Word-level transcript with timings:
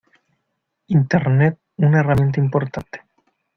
Internet 0.87 1.59
una 1.77 1.99
herramienta 1.99 2.39
importante. 2.39 3.03